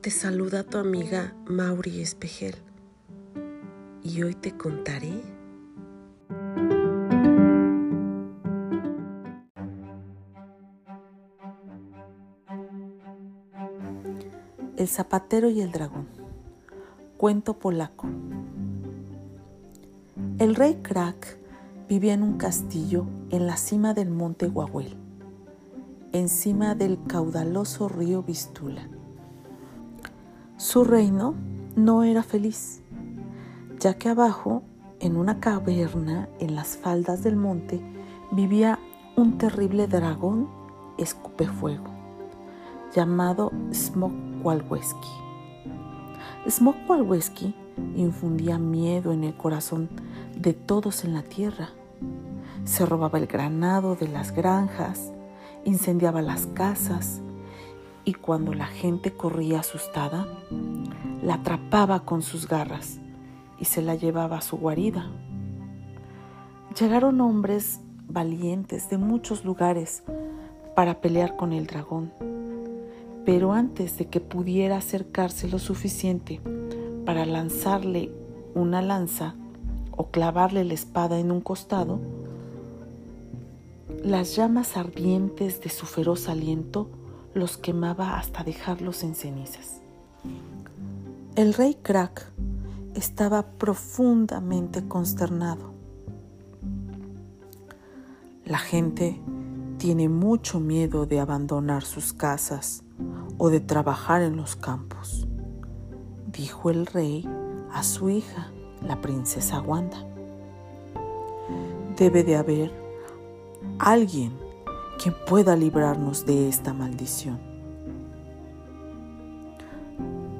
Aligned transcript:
Te 0.00 0.10
saluda 0.12 0.62
tu 0.62 0.78
amiga 0.78 1.34
Mauri 1.46 2.00
Espejel 2.00 2.54
y 4.04 4.22
hoy 4.22 4.36
te 4.36 4.56
contaré 4.56 5.12
El 14.76 14.86
zapatero 14.86 15.50
y 15.50 15.62
el 15.62 15.72
dragón. 15.72 16.06
Cuento 17.16 17.58
polaco. 17.58 18.06
El 20.38 20.54
rey 20.54 20.78
Krak 20.80 21.38
vivía 21.88 22.14
en 22.14 22.22
un 22.22 22.38
castillo 22.38 23.04
en 23.30 23.48
la 23.48 23.56
cima 23.56 23.94
del 23.94 24.10
monte 24.10 24.46
Guahuel, 24.46 24.96
encima 26.12 26.76
del 26.76 27.00
caudaloso 27.08 27.88
río 27.88 28.22
Vistula. 28.22 28.88
Su 30.58 30.82
reino 30.82 31.36
no 31.76 32.02
era 32.02 32.24
feliz, 32.24 32.82
ya 33.78 33.94
que 33.96 34.08
abajo, 34.08 34.64
en 34.98 35.16
una 35.16 35.38
caverna 35.38 36.28
en 36.40 36.56
las 36.56 36.76
faldas 36.76 37.22
del 37.22 37.36
monte, 37.36 37.80
vivía 38.32 38.80
un 39.14 39.38
terrible 39.38 39.86
dragón 39.86 40.48
escupefuego, 40.98 41.84
llamado 42.92 43.52
Smokwalweski. 43.72 45.08
Smokwalweski 46.48 47.54
infundía 47.94 48.58
miedo 48.58 49.12
en 49.12 49.22
el 49.22 49.36
corazón 49.36 49.88
de 50.36 50.54
todos 50.54 51.04
en 51.04 51.14
la 51.14 51.22
tierra. 51.22 51.68
Se 52.64 52.84
robaba 52.84 53.20
el 53.20 53.28
granado 53.28 53.94
de 53.94 54.08
las 54.08 54.32
granjas, 54.32 55.12
incendiaba 55.64 56.20
las 56.20 56.48
casas 56.48 57.22
y 58.08 58.14
cuando 58.14 58.54
la 58.54 58.66
gente 58.66 59.12
corría 59.12 59.60
asustada, 59.60 60.26
la 61.22 61.34
atrapaba 61.34 62.06
con 62.06 62.22
sus 62.22 62.48
garras 62.48 63.00
y 63.60 63.66
se 63.66 63.82
la 63.82 63.96
llevaba 63.96 64.38
a 64.38 64.40
su 64.40 64.56
guarida. 64.56 65.10
Llegaron 66.80 67.20
hombres 67.20 67.80
valientes 68.08 68.88
de 68.88 68.96
muchos 68.96 69.44
lugares 69.44 70.04
para 70.74 71.02
pelear 71.02 71.36
con 71.36 71.52
el 71.52 71.66
dragón, 71.66 72.10
pero 73.26 73.52
antes 73.52 73.98
de 73.98 74.06
que 74.06 74.20
pudiera 74.20 74.78
acercarse 74.78 75.46
lo 75.46 75.58
suficiente 75.58 76.40
para 77.04 77.26
lanzarle 77.26 78.10
una 78.54 78.80
lanza 78.80 79.34
o 79.90 80.06
clavarle 80.06 80.64
la 80.64 80.72
espada 80.72 81.18
en 81.18 81.30
un 81.30 81.42
costado, 81.42 82.00
las 84.02 84.34
llamas 84.34 84.78
ardientes 84.78 85.60
de 85.60 85.68
su 85.68 85.84
feroz 85.84 86.30
aliento 86.30 86.88
los 87.38 87.56
quemaba 87.56 88.18
hasta 88.18 88.44
dejarlos 88.44 89.02
en 89.02 89.14
cenizas. 89.14 89.80
El 91.36 91.54
rey 91.54 91.76
Krak 91.80 92.30
estaba 92.94 93.42
profundamente 93.52 94.86
consternado. 94.86 95.72
La 98.44 98.58
gente 98.58 99.20
tiene 99.78 100.08
mucho 100.08 100.58
miedo 100.58 101.06
de 101.06 101.20
abandonar 101.20 101.84
sus 101.84 102.12
casas 102.12 102.82
o 103.38 103.50
de 103.50 103.60
trabajar 103.60 104.22
en 104.22 104.36
los 104.36 104.56
campos 104.56 105.28
dijo 106.38 106.70
el 106.70 106.86
rey 106.86 107.28
a 107.72 107.82
su 107.82 108.10
hija, 108.10 108.50
la 108.86 109.00
princesa 109.00 109.60
Wanda. 109.60 110.04
Debe 111.96 112.22
de 112.22 112.36
haber 112.36 112.72
alguien 113.78 114.32
quien 115.02 115.14
pueda 115.26 115.56
librarnos 115.56 116.26
de 116.26 116.48
esta 116.48 116.74
maldición. 116.74 117.38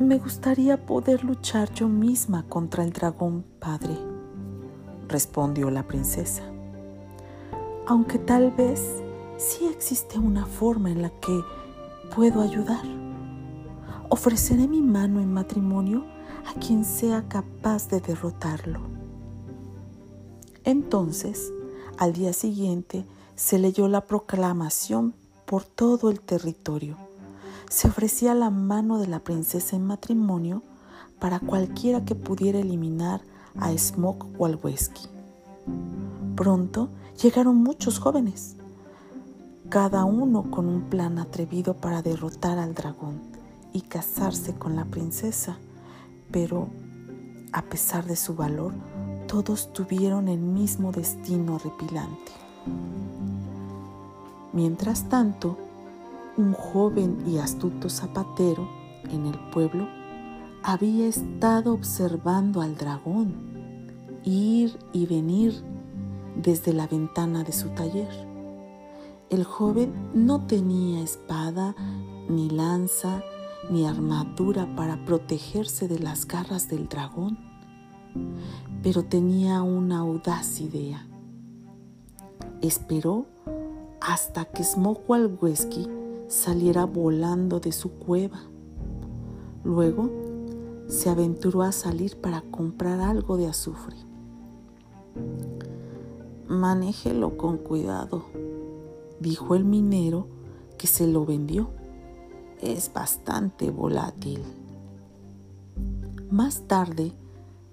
Me 0.00 0.18
gustaría 0.18 0.84
poder 0.84 1.24
luchar 1.24 1.72
yo 1.72 1.88
misma 1.88 2.44
contra 2.48 2.84
el 2.84 2.92
dragón 2.92 3.44
padre, 3.60 3.96
respondió 5.08 5.70
la 5.70 5.86
princesa. 5.86 6.42
Aunque 7.86 8.18
tal 8.18 8.50
vez 8.50 8.82
sí 9.36 9.66
existe 9.66 10.18
una 10.18 10.44
forma 10.46 10.90
en 10.90 11.02
la 11.02 11.10
que 11.10 11.40
puedo 12.14 12.40
ayudar 12.40 12.96
ofreceré 14.10 14.68
mi 14.68 14.82
mano 14.82 15.20
en 15.20 15.32
matrimonio 15.32 16.04
a 16.46 16.58
quien 16.58 16.84
sea 16.84 17.26
capaz 17.28 17.88
de 17.88 18.00
derrotarlo. 18.00 18.80
Entonces, 20.64 21.52
al 21.98 22.12
día 22.12 22.32
siguiente, 22.32 23.04
se 23.36 23.58
leyó 23.58 23.86
la 23.86 24.00
proclamación 24.00 25.14
por 25.44 25.64
todo 25.64 26.10
el 26.10 26.20
territorio. 26.20 26.96
Se 27.68 27.88
ofrecía 27.88 28.34
la 28.34 28.50
mano 28.50 28.98
de 28.98 29.06
la 29.06 29.20
princesa 29.20 29.76
en 29.76 29.86
matrimonio 29.86 30.62
para 31.20 31.38
cualquiera 31.38 32.04
que 32.04 32.14
pudiera 32.14 32.58
eliminar 32.58 33.20
a 33.58 33.76
Smok 33.76 34.26
Walweski. 34.38 35.08
Pronto 36.34 36.88
llegaron 37.22 37.56
muchos 37.56 37.98
jóvenes, 37.98 38.56
cada 39.68 40.04
uno 40.04 40.50
con 40.50 40.66
un 40.66 40.88
plan 40.88 41.18
atrevido 41.18 41.74
para 41.74 42.02
derrotar 42.02 42.58
al 42.58 42.74
dragón 42.74 43.20
y 43.72 43.82
casarse 43.82 44.54
con 44.54 44.76
la 44.76 44.86
princesa, 44.86 45.58
pero 46.30 46.68
a 47.52 47.62
pesar 47.62 48.06
de 48.06 48.16
su 48.16 48.34
valor, 48.34 48.72
todos 49.26 49.72
tuvieron 49.72 50.28
el 50.28 50.40
mismo 50.40 50.92
destino 50.92 51.56
horripilante. 51.56 52.45
Mientras 54.52 55.08
tanto, 55.08 55.56
un 56.36 56.52
joven 56.52 57.24
y 57.26 57.38
astuto 57.38 57.88
zapatero 57.88 58.68
en 59.10 59.26
el 59.26 59.38
pueblo 59.50 59.86
había 60.62 61.06
estado 61.06 61.72
observando 61.72 62.60
al 62.60 62.76
dragón 62.76 63.34
ir 64.24 64.78
y 64.92 65.06
venir 65.06 65.62
desde 66.34 66.72
la 66.72 66.86
ventana 66.86 67.44
de 67.44 67.52
su 67.52 67.68
taller. 67.70 68.08
El 69.30 69.44
joven 69.44 69.92
no 70.14 70.46
tenía 70.46 71.02
espada, 71.02 71.74
ni 72.28 72.50
lanza, 72.50 73.22
ni 73.70 73.86
armadura 73.86 74.74
para 74.76 75.04
protegerse 75.04 75.88
de 75.88 75.98
las 75.98 76.26
garras 76.26 76.68
del 76.68 76.88
dragón, 76.88 77.38
pero 78.82 79.04
tenía 79.04 79.62
una 79.62 79.98
audaz 79.98 80.60
idea. 80.60 81.06
Esperó 82.62 83.26
hasta 84.00 84.44
que 84.44 84.64
Smokwalweski 84.64 85.88
saliera 86.28 86.84
volando 86.84 87.60
de 87.60 87.72
su 87.72 87.92
cueva. 87.92 88.40
Luego 89.64 90.10
se 90.88 91.10
aventuró 91.10 91.62
a 91.62 91.72
salir 91.72 92.16
para 92.20 92.42
comprar 92.42 93.00
algo 93.00 93.36
de 93.36 93.46
azufre. 93.46 93.96
Manéjelo 96.48 97.36
con 97.36 97.58
cuidado, 97.58 98.26
dijo 99.20 99.54
el 99.54 99.64
minero 99.64 100.28
que 100.78 100.86
se 100.86 101.06
lo 101.06 101.24
vendió 101.24 101.70
es 102.60 102.92
bastante 102.92 103.70
volátil. 103.70 104.42
Más 106.30 106.62
tarde, 106.66 107.12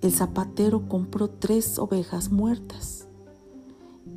el 0.00 0.12
zapatero 0.12 0.88
compró 0.88 1.28
tres 1.28 1.78
ovejas 1.78 2.30
muertas 2.30 2.95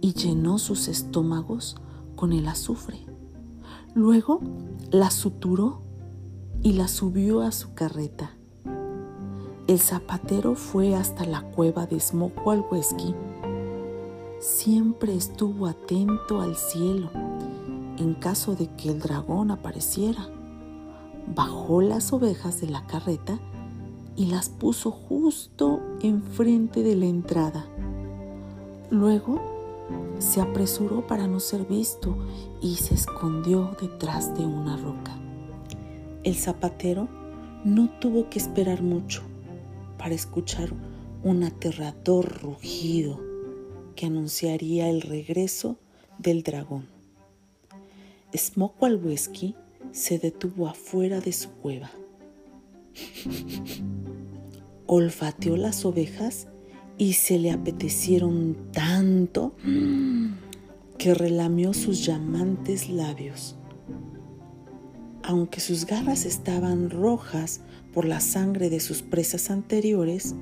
y 0.01 0.13
llenó 0.13 0.57
sus 0.57 0.87
estómagos 0.87 1.75
con 2.15 2.33
el 2.33 2.47
azufre. 2.47 2.99
Luego 3.93 4.41
las 4.91 5.13
suturó 5.13 5.81
y 6.61 6.73
las 6.73 6.91
subió 6.91 7.41
a 7.41 7.51
su 7.51 7.73
carreta. 7.73 8.31
El 9.67 9.79
zapatero 9.79 10.55
fue 10.55 10.95
hasta 10.95 11.25
la 11.25 11.41
cueva 11.41 11.85
de 11.85 11.99
Smokwalweski. 11.99 13.13
Siempre 14.39 15.15
estuvo 15.15 15.67
atento 15.67 16.41
al 16.41 16.55
cielo 16.55 17.09
en 17.97 18.15
caso 18.15 18.55
de 18.55 18.67
que 18.75 18.89
el 18.89 18.99
dragón 18.99 19.51
apareciera 19.51 20.29
bajó 21.35 21.81
las 21.81 22.11
ovejas 22.13 22.59
de 22.61 22.69
la 22.69 22.85
carreta 22.87 23.39
y 24.15 24.25
las 24.27 24.49
puso 24.49 24.91
justo 24.91 25.79
enfrente 26.01 26.83
de 26.83 26.95
la 26.95 27.05
entrada. 27.05 27.65
Luego 28.89 29.58
se 30.19 30.41
apresuró 30.41 31.07
para 31.07 31.27
no 31.27 31.39
ser 31.39 31.65
visto 31.65 32.17
y 32.61 32.75
se 32.75 32.95
escondió 32.95 33.75
detrás 33.81 34.35
de 34.35 34.45
una 34.45 34.77
roca. 34.77 35.17
El 36.23 36.35
zapatero 36.35 37.07
no 37.63 37.89
tuvo 37.99 38.29
que 38.29 38.39
esperar 38.39 38.81
mucho 38.81 39.21
para 39.97 40.15
escuchar 40.15 40.69
un 41.23 41.43
aterrador 41.43 42.41
rugido 42.41 43.19
que 43.95 44.05
anunciaría 44.05 44.89
el 44.89 45.01
regreso 45.01 45.77
del 46.17 46.43
dragón. 46.43 46.87
Smokwalweski 48.35 49.55
se 49.91 50.19
detuvo 50.19 50.67
afuera 50.67 51.19
de 51.19 51.33
su 51.33 51.49
cueva. 51.51 51.91
Olfateó 54.87 55.57
las 55.57 55.85
ovejas 55.85 56.47
y 56.99 57.13
se 57.13 57.39
le 57.39 57.49
apetecieron 57.49 58.55
tanto 58.71 59.55
que 60.99 61.13
relamió 61.15 61.73
sus 61.73 62.05
llamantes 62.05 62.89
labios. 62.89 63.55
aunque 65.23 65.59
sus 65.59 65.85
garras 65.85 66.25
estaban 66.25 66.89
rojas 66.89 67.61
por 67.93 68.05
la 68.05 68.19
sangre 68.19 68.69
de 68.71 68.79
sus 68.79 69.03
presas 69.03 69.51
anteriores, 69.51 70.33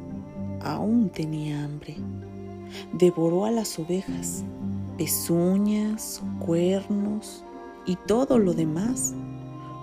aún 0.62 1.09
tenía 1.09 1.63
hambre. 1.65 1.98
Devoró 2.94 3.45
a 3.45 3.51
las 3.51 3.77
ovejas, 3.80 4.45
pezuñas, 4.98 6.21
cuernos 6.39 7.44
y 7.86 7.98
todo 8.07 8.39
lo 8.39 8.54
demás. 8.54 9.13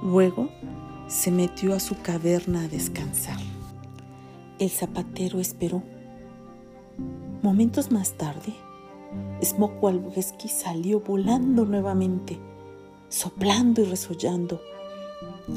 Luego 0.02 0.48
se 1.06 1.30
metió 1.30 1.74
a 1.74 1.80
su 1.80 1.96
caverna 2.00 2.64
a 2.64 2.68
descansar. 2.68 3.38
El 4.58 4.70
zapatero 4.70 5.38
esperó. 5.38 5.82
Momentos 7.42 7.90
más 7.90 8.12
tarde, 8.12 8.54
Smokwalweski 9.42 10.48
salió 10.48 11.00
volando 11.00 11.64
nuevamente, 11.64 12.38
soplando 13.08 13.82
y 13.82 13.84
resollando. 13.84 14.60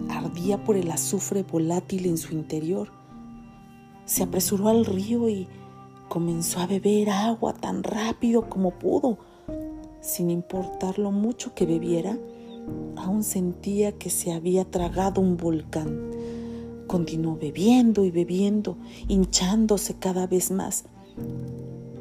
Ardía 0.09 0.63
por 0.63 0.75
el 0.75 0.91
azufre 0.91 1.43
volátil 1.43 2.07
en 2.07 2.17
su 2.17 2.33
interior. 2.33 2.89
Se 4.05 4.23
apresuró 4.23 4.67
al 4.67 4.85
río 4.85 5.29
y 5.29 5.47
comenzó 6.09 6.59
a 6.59 6.67
beber 6.67 7.09
agua 7.09 7.53
tan 7.53 7.83
rápido 7.83 8.49
como 8.49 8.71
pudo. 8.71 9.17
Sin 10.01 10.29
importar 10.29 10.99
lo 10.99 11.11
mucho 11.11 11.53
que 11.53 11.65
bebiera, 11.65 12.17
aún 12.97 13.23
sentía 13.23 13.93
que 13.93 14.09
se 14.09 14.33
había 14.33 14.65
tragado 14.65 15.21
un 15.21 15.37
volcán. 15.37 16.11
Continuó 16.87 17.37
bebiendo 17.37 18.05
y 18.05 18.11
bebiendo, 18.11 18.77
hinchándose 19.07 19.97
cada 19.99 20.27
vez 20.27 20.51
más 20.51 20.85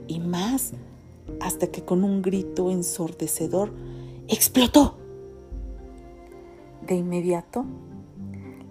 y 0.07 0.21
más 0.21 0.73
hasta 1.41 1.67
que 1.69 1.85
con 1.85 2.05
un 2.05 2.23
grito 2.23 2.71
ensordecedor 2.71 3.73
explotó. 4.29 4.97
De 6.87 6.95
inmediato, 6.95 7.65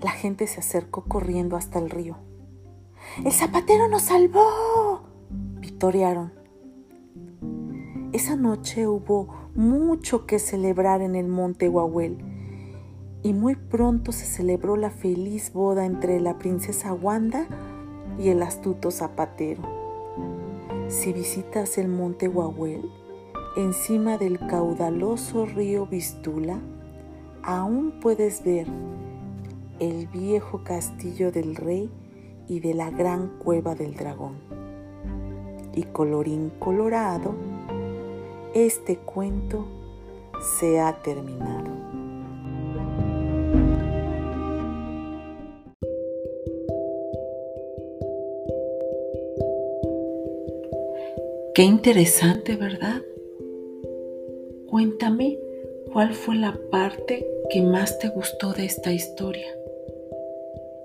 la 0.01 0.11
gente 0.11 0.47
se 0.47 0.59
acercó 0.59 1.03
corriendo 1.03 1.57
hasta 1.57 1.79
el 1.79 1.89
río. 1.89 2.17
¡El 3.23 3.31
zapatero 3.31 3.87
nos 3.87 4.03
salvó! 4.03 5.01
Vitorearon. 5.59 6.33
Esa 8.13 8.35
noche 8.35 8.87
hubo 8.87 9.27
mucho 9.55 10.25
que 10.25 10.39
celebrar 10.39 11.01
en 11.01 11.15
el 11.15 11.27
monte 11.27 11.67
Huahuel 11.67 12.17
y 13.23 13.33
muy 13.33 13.55
pronto 13.55 14.11
se 14.11 14.25
celebró 14.25 14.77
la 14.77 14.91
feliz 14.91 15.51
boda 15.51 15.85
entre 15.85 16.19
la 16.19 16.37
princesa 16.37 16.93
Wanda 16.93 17.47
y 18.19 18.29
el 18.29 18.41
astuto 18.43 18.91
zapatero. 18.91 19.84
Si 20.87 21.13
visitas 21.13 21.79
el 21.79 21.87
monte 21.87 22.27
Huahuel, 22.27 22.91
encima 23.57 24.19
del 24.19 24.37
caudaloso 24.37 25.47
río 25.47 25.87
Vistula, 25.87 26.59
aún 27.41 27.99
puedes 27.99 28.43
ver 28.43 28.67
el 29.79 30.07
viejo 30.07 30.63
castillo 30.63 31.31
del 31.31 31.55
rey 31.55 31.89
y 32.47 32.59
de 32.59 32.75
la 32.75 32.91
gran 32.91 33.39
cueva 33.39 33.73
del 33.73 33.95
dragón. 33.95 34.35
Y 35.73 35.83
colorín 35.83 36.51
colorado, 36.59 37.33
este 38.53 38.97
cuento 38.97 39.65
se 40.59 40.79
ha 40.79 41.01
terminado. 41.01 41.94
Qué 51.55 51.63
interesante, 51.63 52.57
¿verdad? 52.57 53.01
Cuéntame 54.67 55.39
cuál 55.93 56.13
fue 56.13 56.35
la 56.35 56.59
parte 56.69 57.25
que 57.49 57.61
más 57.61 57.97
te 57.97 58.09
gustó 58.09 58.51
de 58.51 58.65
esta 58.65 58.91
historia. 58.91 59.47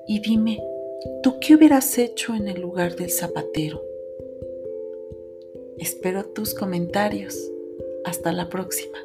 Y 0.07 0.21
dime, 0.21 0.63
¿tú 1.25 1.41
qué 1.41 1.57
hubieras 1.57 1.99
hecho 1.99 2.37
en 2.37 2.47
el 2.47 2.61
lugar 2.61 2.95
del 2.95 3.11
zapatero? 3.11 3.83
Espero 5.77 6.25
tus 6.27 6.55
comentarios. 6.55 7.37
Hasta 8.05 8.31
la 8.31 8.49
próxima. 8.49 8.99